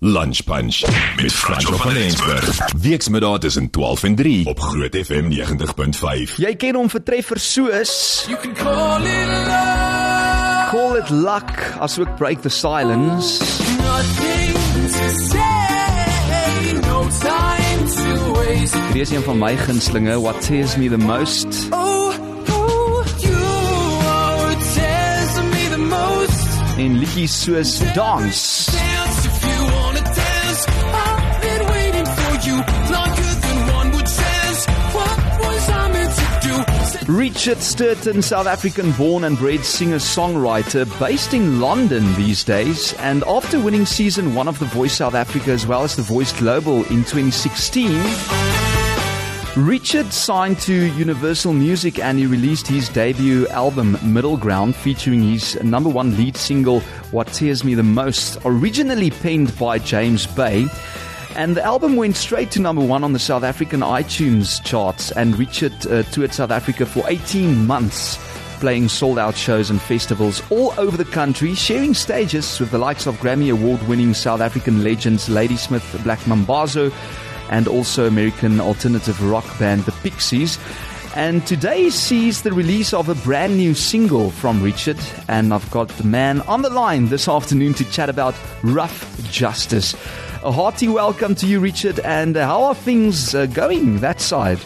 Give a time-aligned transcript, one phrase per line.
[0.00, 0.82] Lunch Punch
[1.22, 2.58] met Franco van Rensburg.
[2.80, 6.34] Weksmiddag tussen 12 en 3 op Groot FM 90.5.
[6.36, 7.92] Jy ken hom vir treffers soos
[8.28, 10.70] You can call it love.
[10.70, 11.50] Call It Luck,
[11.80, 13.42] asook Break the Silence.
[13.78, 14.54] Nothing
[14.92, 16.72] to say.
[16.86, 18.76] No time to waste.
[18.92, 21.66] Hier is een van my gunstelinge, What Tears Me the Most.
[21.70, 22.14] Oh,
[22.50, 23.34] oh, you
[24.06, 26.46] are what tears me the most.
[26.76, 28.70] En liedjies soos Dance.
[37.08, 42.92] Richard Stirton, South African born and bred singer songwriter, based in London these days.
[42.98, 46.38] And after winning season one of The Voice South Africa as well as The Voice
[46.38, 48.02] Global in 2016,
[49.56, 55.60] Richard signed to Universal Music and he released his debut album Middle Ground featuring his
[55.62, 56.80] number one lead single
[57.10, 60.68] What Tears Me the Most, originally penned by James Bay.
[61.38, 65.38] And the album went straight to number one on the South African iTunes charts and
[65.38, 68.18] Richard uh, toured South Africa for 18 months
[68.58, 73.06] playing sold out shows and festivals all over the country, sharing stages with the likes
[73.06, 76.92] of Grammy Award winning South African legends Ladysmith, Black Mambazo,
[77.50, 80.58] and also American alternative rock band The Pixies.
[81.14, 85.86] And today sees the release of a brand new single from Richard, and I've got
[85.86, 89.94] the man on the line this afternoon to chat about Rough Justice.
[90.44, 94.60] A hearty welcome to you, Richard, and uh, how are things uh, going that side?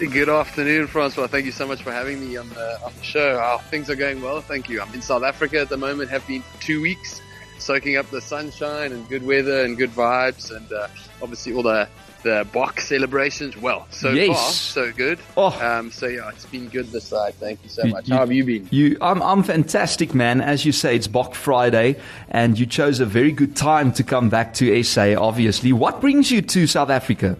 [0.00, 1.28] Good afternoon, Francois.
[1.28, 3.38] Thank you so much for having me on the on the show.
[3.38, 4.80] Uh, things are going well, thank you.
[4.80, 6.10] I'm in South Africa at the moment.
[6.10, 7.22] Have been for two weeks,
[7.60, 10.88] soaking up the sunshine and good weather and good vibes, and uh,
[11.22, 11.88] obviously all the
[12.22, 13.56] the Boks celebrations.
[13.56, 14.36] Well, so Yes.
[14.36, 15.18] far so good.
[15.36, 15.56] Oh.
[15.60, 17.34] Um, so yeah, it's been good this side.
[17.34, 18.08] Thank you so You- much.
[18.08, 18.68] you- How have you been?
[18.70, 20.40] You, I'm, I'm fantastic, man.
[20.40, 21.96] As you say, it's Bok Friday,
[22.30, 25.14] and you chose a very good time to come back to SA.
[25.16, 27.36] Obviously, what brings you to South Africa?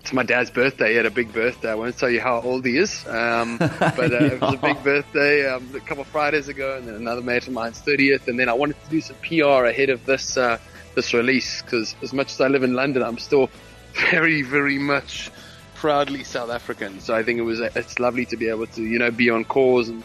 [0.00, 0.90] It's my dad's birthday.
[0.90, 1.70] He had a big birthday.
[1.70, 4.82] I won't tell you how old he is, um, but uh, it was a big
[4.82, 8.26] birthday um, a couple of Fridays ago, and then another mate of mine's 30th.
[8.28, 10.58] And then I wanted to do some PR ahead of this uh,
[10.94, 13.50] this release because as much as I live in London, I'm still
[14.10, 15.30] very, very much
[15.74, 17.00] proudly South African.
[17.00, 19.44] So I think it was it's lovely to be able to you know be on
[19.44, 20.02] calls and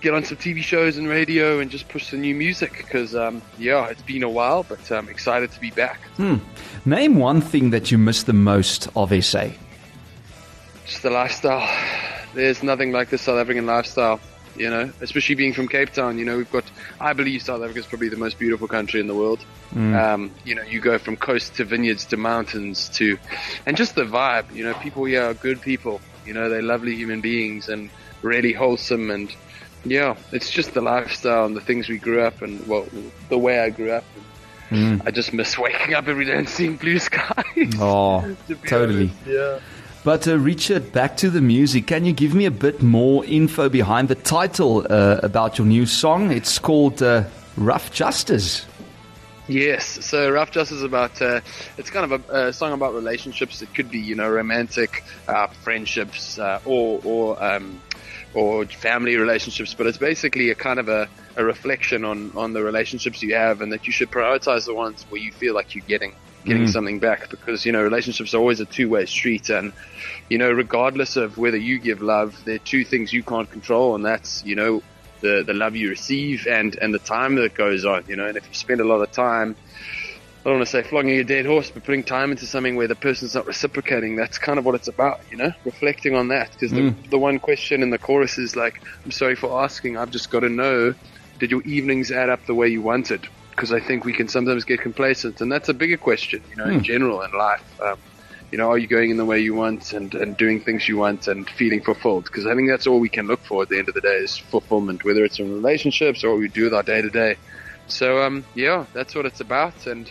[0.00, 3.40] get on some TV shows and radio and just push the new music because um,
[3.58, 6.00] yeah, it's been a while, but I'm excited to be back.
[6.84, 9.48] Name one thing that you miss the most of SA.
[10.86, 11.66] just the lifestyle.
[12.34, 14.20] There's nothing like the South African lifestyle,
[14.58, 16.18] you know, especially being from Cape Town.
[16.18, 16.64] You know, we've got,
[17.00, 19.44] I believe South Africa is probably the most beautiful country in the world.
[19.74, 23.18] Um, you know, you go from coast to vineyards to mountains to,
[23.66, 26.00] and just the vibe, you know, people here are good people.
[26.24, 27.90] You know, they're lovely human beings and
[28.22, 29.10] really wholesome.
[29.10, 29.34] And
[29.84, 32.86] yeah, it's just the lifestyle and the things we grew up and, well,
[33.28, 34.04] the way I grew up.
[34.70, 37.72] I just miss waking up every day and seeing blue skies.
[37.78, 39.12] Oh, to totally.
[39.12, 39.26] honest.
[39.26, 39.58] Yeah.
[40.06, 41.88] But uh, Richard, back to the music.
[41.88, 45.84] Can you give me a bit more info behind the title uh, about your new
[45.84, 46.30] song?
[46.30, 47.24] It's called uh,
[47.56, 48.66] Rough Justice.
[49.48, 51.40] Yes, so Rough Justice is about, uh,
[51.76, 53.62] it's kind of a, a song about relationships.
[53.62, 57.82] It could be, you know, romantic, uh, friendships, uh, or, or, um,
[58.32, 62.62] or family relationships, but it's basically a kind of a, a reflection on, on the
[62.62, 65.84] relationships you have and that you should prioritize the ones where you feel like you're
[65.88, 66.14] getting,
[66.46, 66.72] getting mm.
[66.72, 69.72] something back because, you know, relationships are always a two-way street and,
[70.30, 73.94] you know, regardless of whether you give love, there are two things you can't control
[73.94, 74.82] and that's, you know,
[75.20, 78.36] the, the love you receive and, and the time that goes on, you know, and
[78.36, 79.56] if you spend a lot of time,
[80.46, 82.86] I don't want to say flogging a dead horse, but putting time into something where
[82.86, 86.52] the person's not reciprocating, that's kind of what it's about, you know, reflecting on that.
[86.52, 87.10] Because the, mm.
[87.10, 90.40] the one question in the chorus is like, I'm sorry for asking, I've just got
[90.40, 90.94] to know,
[91.40, 93.26] did your evenings add up the way you wanted?
[93.56, 96.66] Because I think we can sometimes get complacent, and that's a bigger question, you know,
[96.66, 97.80] in general in life.
[97.82, 97.96] Um,
[98.52, 100.96] you know, are you going in the way you want and, and doing things you
[100.96, 102.24] want and feeling fulfilled?
[102.24, 104.16] Because I think that's all we can look for at the end of the day
[104.16, 107.36] is fulfillment, whether it's in relationships or what we do with our day to day.
[107.88, 109.86] So, um, yeah, that's what it's about.
[109.86, 110.10] And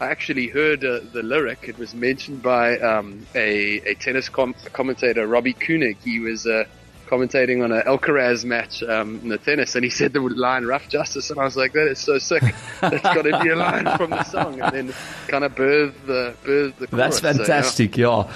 [0.00, 1.68] I actually heard uh, the lyric.
[1.68, 5.98] It was mentioned by um, a, a tennis com- commentator, Robbie Koenig.
[6.02, 6.64] He was uh,
[7.10, 10.88] commentating on an Alcaraz match um, in the tennis, and he said the line "rough
[10.88, 12.42] justice," and I was like, "That is so sick.
[12.80, 14.94] That's got to be a line from the song." And then
[15.28, 16.86] kind of birth the birth the.
[16.86, 17.36] That's chorus.
[17.36, 17.46] So, yeah.
[17.46, 18.32] fantastic, yeah.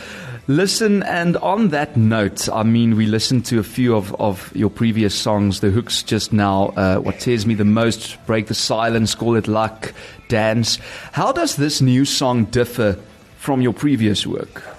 [0.47, 4.69] Listen, and on that note, I mean, we listened to a few of, of your
[4.69, 9.15] previous songs, the hooks just now, uh, What Tears Me the Most, Break the Silence,
[9.15, 9.95] Call It Luck,
[10.29, 10.79] Dance.
[11.13, 12.99] How does this new song differ
[13.39, 14.74] from your previous work?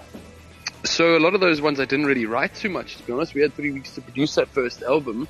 [0.85, 3.33] So a lot of those ones I didn't really write too much, to be honest.
[3.33, 5.27] We had three weeks to produce that first album.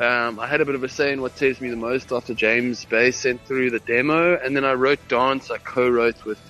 [0.00, 2.34] Um, I had a bit of a say in what tears me the most after
[2.34, 5.50] James Bay sent through the demo, and then I wrote Dance.
[5.50, 6.40] I co-wrote with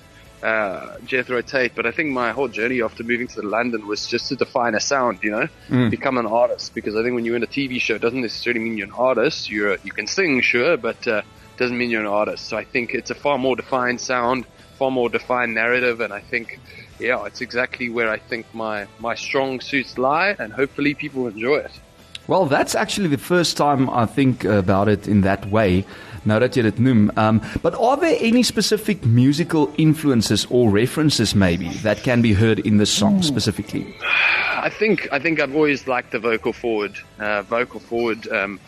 [0.43, 4.29] uh, Jethro Tate, but I think my whole journey after moving to London was just
[4.29, 5.49] to define a sound, you know,
[5.91, 6.75] become an artist.
[6.75, 8.93] Because I think when you're in a TV show, it doesn't necessarily mean you're an
[8.93, 9.51] artist.
[9.51, 11.23] You're you can sing, sure, but uh,
[11.57, 12.47] doesn't mean you're an artist.
[12.47, 14.47] So I think it's a far more defined sound,
[14.79, 16.61] far more defined narrative, and I think,
[16.99, 21.59] yeah, it's exactly where I think my my strong suits lie, and hopefully people enjoy
[21.59, 21.73] it.
[22.29, 25.85] Well, that's actually the first time I think about it in that way.
[26.27, 27.11] Nou dat jy dit noem.
[27.17, 32.59] Um, but are there any specific musical influences or references maybe that can be heard
[32.59, 33.87] in the song specifically?
[34.59, 38.59] I think I think I've always liked the vocal forward, uh, vocal forward um,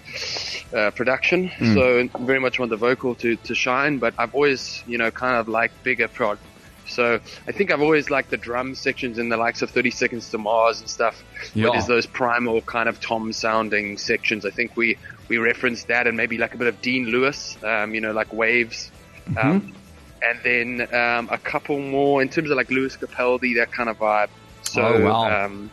[0.73, 1.51] uh, production.
[1.75, 5.35] So very much want the vocal to, to shine, but I've always you know kind
[5.35, 6.39] of liked bigger prod.
[6.89, 10.31] So I think I've always liked the drum sections in the likes of 30 Seconds
[10.31, 11.23] to Mars and stuff.
[11.55, 11.71] Yeah.
[11.73, 14.45] There's those primal kind of tom sounding sections.
[14.47, 14.97] I think we
[15.29, 18.33] we referenced that and maybe like a bit of Dean Lewis, um, you know, like
[18.33, 18.91] Waves.
[19.37, 19.75] Um,
[20.23, 23.99] and then um, a couple more in terms of like Lewis Capaldi, that kind of
[23.99, 24.31] vibe.
[24.63, 25.45] So Oh, wow.
[25.45, 25.71] um,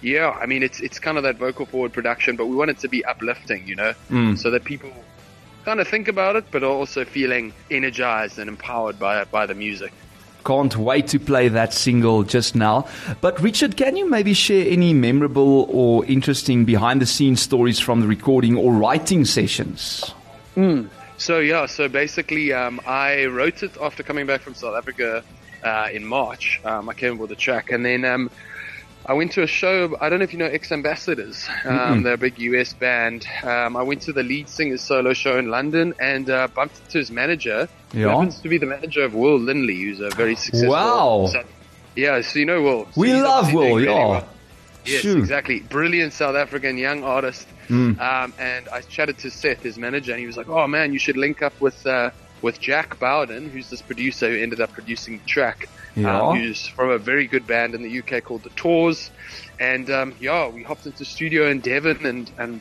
[0.00, 2.78] yeah, I mean it's it's kind of that vocal forward production, but we want it
[2.78, 3.92] to be uplifting, you know,
[4.36, 4.90] so that people
[5.64, 9.54] kind of think about it, but are also feeling energized and empowered by by the
[9.54, 9.92] music.
[10.44, 12.86] Can't wait to play that single just now.
[13.20, 18.00] But Richard, can you maybe share any memorable or interesting behind the scenes stories from
[18.00, 20.14] the recording or writing sessions?
[21.16, 25.24] So yeah, so basically, um, I wrote it after coming back from South Africa
[25.62, 26.60] uh, in March.
[26.64, 28.30] Um, I came with the track, and then um,
[29.06, 29.96] I went to a show.
[30.00, 31.46] I don't know if you know X Ambassadors.
[31.64, 33.26] Um, they're a big US band.
[33.42, 36.98] Um, I went to the lead singer's solo show in London and uh, bumped into
[36.98, 37.68] his manager.
[37.92, 40.70] who happens to be the manager of Will Linley, who's a very successful.
[40.72, 41.28] Wow.
[41.30, 41.44] So-
[41.96, 42.84] yeah, so you know Will.
[42.86, 43.92] So We love Will, yeah.
[44.08, 44.28] well.
[44.84, 45.16] Yes, Sure.
[45.18, 45.60] exactly.
[45.60, 47.46] Brilliant South African young artist.
[47.68, 47.98] Mm.
[48.00, 50.98] Um, and I chatted to Seth, his manager, and he was like, "Oh man, you
[50.98, 52.10] should link up with uh,
[52.44, 55.68] with Jack Bowden, who's this producer who ended up producing the track.
[55.96, 56.20] Yeah.
[56.20, 59.10] Um, who's from a very good band in the UK called the Tours.
[59.58, 62.60] And um, yeah, we hopped into studio in Devon, and and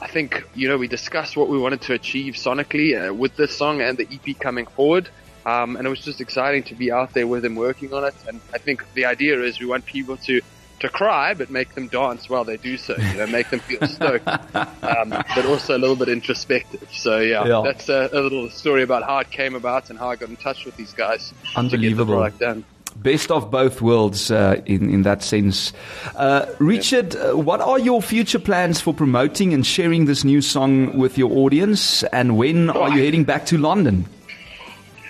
[0.00, 3.56] I think you know we discussed what we wanted to achieve sonically uh, with this
[3.56, 5.08] song and the EP coming forward.
[5.46, 8.14] Um, and it was just exciting to be out there with him working on it.
[8.26, 10.40] And I think the idea is we want people to
[10.80, 12.96] to cry, but make them dance while they do so.
[12.96, 16.86] You know, make them feel stoked, um, but also a little bit introspective.
[16.92, 17.62] So yeah, Yeah.
[17.64, 20.36] that's a, a little story about how it came about and how I got in
[20.36, 22.28] touch with these guys the Unbelievable.
[22.38, 22.64] done.
[22.96, 25.74] Best of both worlds uh, in, in that sense.
[26.14, 30.96] Uh, Richard, uh, what are your future plans for promoting and sharing this new song
[30.96, 32.04] with your audience?
[32.04, 34.06] And when are you heading back to London?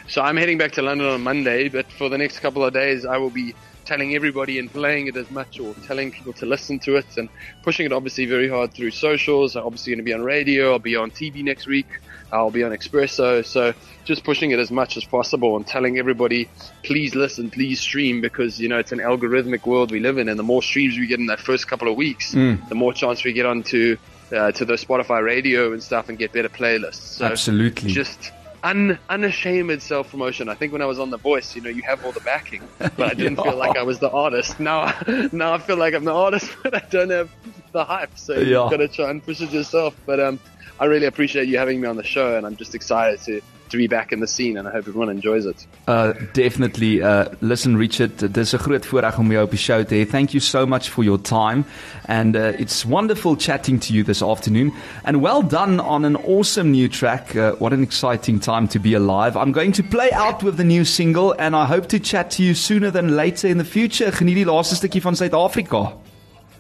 [0.09, 3.05] So I'm heading back to London on Monday, but for the next couple of days,
[3.07, 3.55] I will be
[3.87, 7.29] telling everybody and playing it as much or telling people to listen to it and
[7.62, 9.56] pushing it obviously very hard through socials.
[9.56, 10.73] I'm obviously going to be on radio.
[10.73, 11.87] I'll be on TV next week.
[12.33, 13.44] I'll be on Expresso.
[13.44, 13.73] So
[14.05, 16.49] just pushing it as much as possible and telling everybody,
[16.83, 20.29] please listen, please stream because, you know, it's an algorithmic world we live in.
[20.29, 23.25] And the more streams we get in that first couple of weeks, the more chance
[23.25, 23.97] we get onto
[24.32, 26.94] uh, to the Spotify radio and stuff and get better playlists.
[26.94, 27.91] So Absolutely.
[27.93, 28.32] just
[28.67, 30.49] un, unashamed self promotion.
[30.49, 32.63] I think when I was on The Voice, you know, you have all the backing,
[32.79, 34.59] but I didn't feel like I was the artist.
[34.59, 34.93] Now,
[35.33, 37.31] now I feel like I'm the artist, but I don't have
[37.73, 38.11] the hype.
[38.17, 38.63] So Yeah.
[38.63, 39.95] you've got to try and push it yourself.
[40.07, 40.39] But um,
[40.81, 43.77] I really appreciate you having me on the show, and I'm just excited to to
[43.77, 45.67] be back in the scene, and I hope everyone enjoys it.
[45.89, 47.03] Uh, definitely.
[47.03, 50.06] Uh, listen, Richard, dis 'n groot voorreg om jou op die show te hê.
[50.08, 51.65] Thank you so much for your time
[52.06, 54.73] and uh, it's wonderful chatting to you this afternoon
[55.05, 57.35] and well done on an awesome new track.
[57.35, 59.35] Uh, what an exciting time to be alive.
[59.37, 62.43] I'm going to play out with the new single and I hope to chat to
[62.44, 64.13] you sooner than later in the future.
[64.13, 65.93] Geniet die laaste stukkie van Suid-Afrika.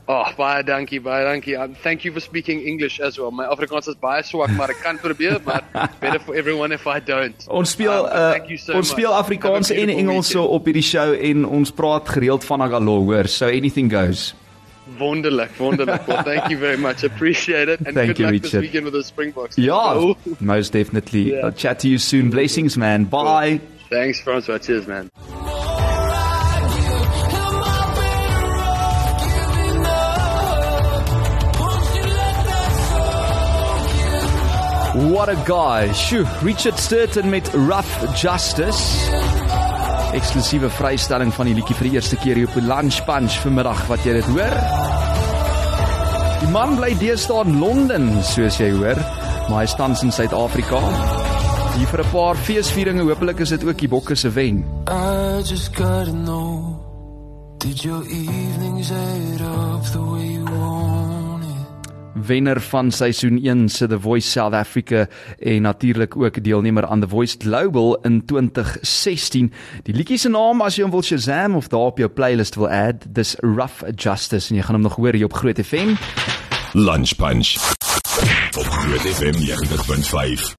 [0.08, 1.56] Oh, baie dankie, baie dankie.
[1.58, 3.32] Um, thank you for speaking English as well.
[3.34, 5.64] My Afrikaans is baie swak, maar ek kan probeer, maar
[6.00, 7.46] better for everyone if I don't.
[7.50, 10.52] Ons speel Um, uh, so ons speel Afrikaans en Engels weekend.
[10.54, 13.26] op hierdie show en ons praat gereeld van Agalo, hoor.
[13.26, 14.34] So anything goes.
[14.98, 16.06] Wonderlik, wonderlik.
[16.06, 17.02] Well, thank you very much.
[17.02, 17.80] Appreciate it.
[17.84, 18.50] And Thank good you, luck Richard.
[18.52, 19.56] this weekend with the Springboks.
[19.56, 21.32] Ja, Oh, most definitely.
[21.34, 21.46] Yeah.
[21.46, 22.30] I'll chat to you soon.
[22.30, 23.04] Blessings, man.
[23.10, 23.58] Bye.
[23.90, 24.58] thanks, Francois.
[24.62, 25.10] Cheers, man.
[34.96, 35.92] What a guy.
[35.92, 39.12] Sjoe, Richard Sturton met Rough Justice.
[40.16, 43.82] Eksklusiewe vrystelling van die liedjie vir die eerste keer hier op die Lunch Punch vanmiddag
[43.90, 44.56] wat jy dit hoor.
[46.40, 48.96] Die man bly deesdae in Londen, soos jy hoor,
[49.50, 50.80] maar hy staan in Suid-Afrika.
[51.76, 54.64] Hier vir 'n paar feesvieringe, hopelik is dit ook die bokke se wen.
[54.88, 56.80] I just gotta know
[57.58, 61.05] Did your evenings add up the way you want?
[62.24, 65.06] Wenner van seisoen 1 se The Voice South Africa
[65.38, 69.52] en natuurlik ook deelnemer aan The Voice Global in 2016.
[69.82, 72.68] Die liedjie se naam as jy hom wil Shazam of daar op jou playlist wil
[72.68, 75.96] add, dis Rough Justice en jy gaan hom nog hoor hier op Groot FM.
[76.72, 77.56] Lunch Punch
[78.56, 80.54] op Groot FM 90.5.